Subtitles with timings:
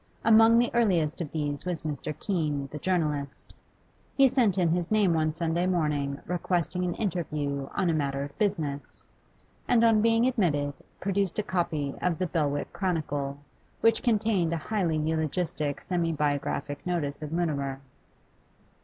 [0.25, 2.17] Among the earliest of these was Mr.
[2.17, 3.53] Keene, the journalist.
[4.15, 8.35] He sent in his name one Sunday morning requesting an interview on a matter of
[8.39, 9.05] business,
[9.67, 13.37] and on being admitted, produced a copy of the 'Belwick Chronicle,'
[13.81, 17.79] which contained a highly eulogistic semi biographic notice of Mutimer.